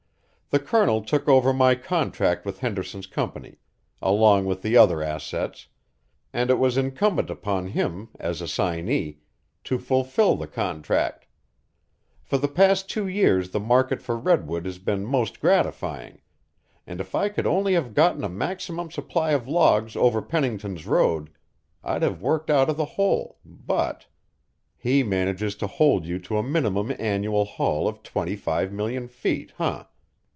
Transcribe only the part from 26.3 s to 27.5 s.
a minimum annual